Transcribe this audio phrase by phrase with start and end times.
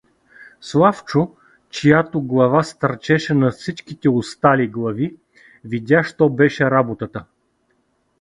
[0.59, 1.31] Славчо,
[1.69, 5.17] чиято глава стърчеше над всичките остали глави,
[5.63, 7.25] видя що беше работата.